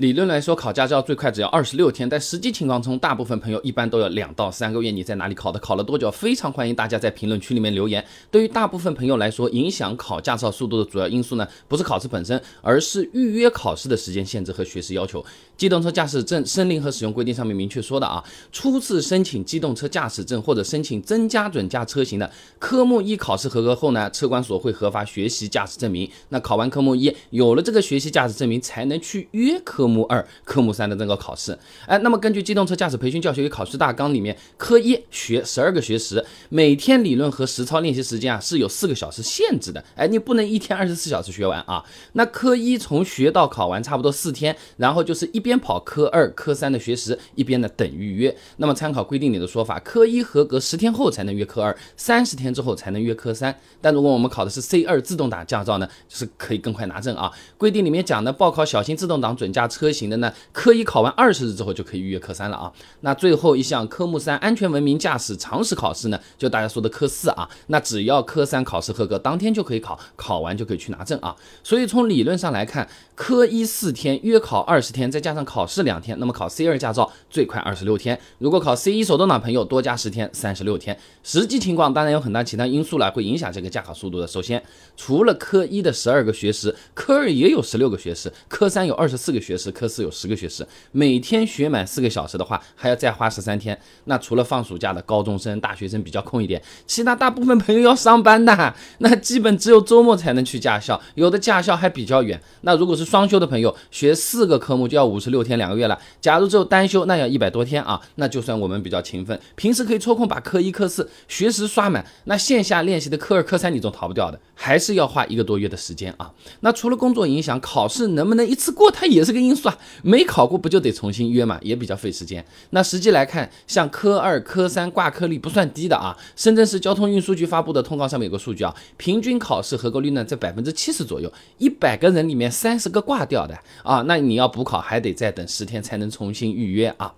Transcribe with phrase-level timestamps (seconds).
[0.00, 4.90] 理论来说，考驾照最快只要二十六天，但实际情况中，大部分朋友一般都要两到三个月。
[4.90, 5.58] 你在哪里考的？
[5.58, 6.10] 考了多久？
[6.10, 8.02] 非常欢迎大家在评论区里面留言。
[8.30, 15.22] 对于大部分朋友来说，影响考驾照速度的主要因素呢，不是考试本身，而是预约考试的时间限制和学时要求。
[15.58, 26.10] 机动车驾驶证申领和使用规定上面明确说的啊，初次申请机动车驾驶证或者申请增加准驾车型的，科目一考试合格后呢，车管所会核发学习驾驶证明。
[26.30, 29.89] 那考完科目一，有了这个学习驾驶证明，才能去约科。
[29.90, 41.84] 科目二、科目三的这个考试，哎，那么根据机动车驾驶培训教学与考试大纲里面，科一学十二个学时，每天理论和实操练习时间啊是有四个小时限制的，哎，你不能一天二十四小时学完啊。
[42.12, 48.32] 那科一从学到考完差不多四天，然后就是一边跑科二、科三的学时，一边呢等预约。
[48.58, 53.52] 那么参考规定里的说法，科一合格十天后才能约科二，三十天之后才能约科三。
[53.80, 57.32] 但如果我们考的是 C 二自动挡驾照呢，就是可以更快拿证啊。
[57.58, 59.79] 规定里面讲的报考小型自动挡准驾车。
[59.80, 62.70] 车型的呢，科一考完二十日之后就可以预约科三了啊。
[63.00, 67.48] 那最后一项科目三安全文明驾驶常识考试呢，就大家说的科四啊。
[67.68, 71.34] 那只要科三考试合格，当天就可以考，考完就可以去拿证啊。
[71.64, 78.20] 所以从理论上来看，科一四天，约考二十天，再加上考试两天，那么考 C 二驾照最快二十六天。
[78.36, 80.98] 如果考 C 一手动挡朋友多加十天，三十六天。
[81.22, 84.26] 实际情况当然有很大其他因素了，会影响这个驾考速度的。
[84.26, 84.62] 首先，
[84.94, 89.69] 除了科一的十二个学时，科二也有十六个学时，科三有二十四个学时。
[89.72, 93.78] 科四有十个学时，每天学满四个小时的话，还要再花十三天。
[94.04, 102.40] 那除了放暑假的高中生、大学生比较空一点，其他大部分朋友要上班的，那基本只有周末才能去驾校，有的驾校还比较远。
[102.62, 105.98] 那如果是双休的朋友，学四个科目就要五十六天两个月了。
[106.20, 108.00] 假如只有单休，那要一百多天啊。
[108.16, 116.30] 那就算我们比较勤奋，平时可以抽空把科一、科四学时刷满，那线下练习的科二、科三你总逃不掉的，还是要花一个多月的时间啊。
[116.60, 119.59] 那除了工作影响，考试能不能一次过，它也是个因素。
[119.60, 122.44] 算没考过不就得重新约嘛，也比较费时间。
[122.70, 126.16] 那实际来看，像科二、科三挂科率不算低的啊。
[126.34, 134.02] 深圳市交通运输局发布的通告上面有个数据啊，平均考试合格率呢在百分之七十左右，一百个人里面三十个挂掉的啊。
[134.08, 137.14] 那你要补考还得再等十天才能重新预约啊。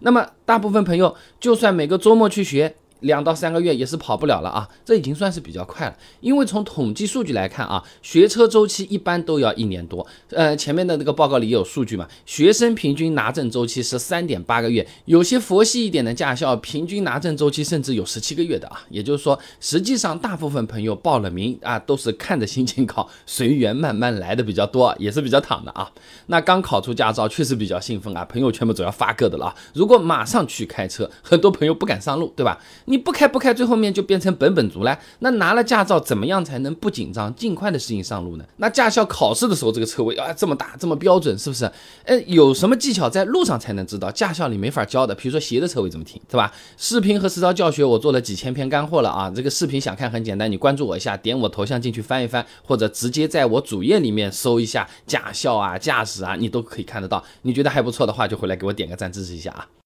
[0.00, 2.76] 那么大部分朋友就算每个周末去学。
[3.00, 5.96] 两到三个月也是跑不了了啊，这已经算是比较快了。
[6.20, 10.06] 因为从统计数据来看啊，学车周期一般都要一年多。
[10.30, 18.82] 呃，前面的那个报告里有数据嘛，学生平均拿证周期是三点八个月，有些佛系一点的驾校平均拿证周期甚至有十七个月的啊。
[18.88, 25.90] 也就是说，实际上大部分朋友报了名啊，都是看着心情考，随缘慢慢来的比较多，也是比较躺的啊。
[26.26, 29.54] 那刚考出驾照确实比较兴奋啊，朋友圈不总要发个的了啊。
[29.74, 32.58] 如果马上去开车，很多朋友不敢上路，对吧？
[32.86, 34.98] 你不开不开，最后面就变成本本族了。
[35.20, 38.44] 那拿了驾照，怎么样才能不紧张，尽快的适应上路呢？
[38.56, 41.70] 那驾校考试的时候，这个车位啊这么大，这么标准，是不是？
[42.04, 44.10] 哎，有什么技巧在路上才能知道？
[44.10, 46.52] 驾校里没法教的，比如说斜的车位怎么停，是吧？
[46.76, 49.30] 视频和实操教学我做了几千篇干货了啊。
[49.34, 57.22] 这个视频想看很简单，你关注我一下，点我头像进去翻一翻，或者直接在我主页里面搜一下驾校啊、驾驶啊，你都可以看得到。
[57.42, 59.66] 你觉得还不错的话，就回来给我点个赞支持一下啊。